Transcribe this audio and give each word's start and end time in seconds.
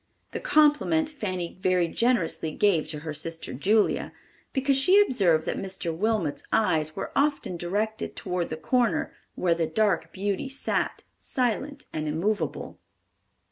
The 0.31 0.39
compliment 0.39 1.11
Fanny 1.11 1.59
very 1.61 1.87
generously 1.87 2.49
gave 2.53 2.87
to 2.87 3.01
her 3.01 3.13
sister 3.13 3.53
Julia, 3.53 4.11
because 4.51 4.75
she 4.75 4.99
observed 4.99 5.45
that 5.45 5.57
Mr. 5.59 5.95
Wilmot's 5.95 6.41
eyes 6.51 6.95
were 6.95 7.11
often 7.15 7.55
directed 7.55 8.15
toward 8.15 8.49
the 8.49 8.57
corner 8.57 9.13
where 9.35 9.53
the 9.53 9.67
dark 9.67 10.11
beauty 10.11 10.49
sat, 10.49 11.03
silent 11.19 11.85
and 11.93 12.07
immovable. 12.07 12.79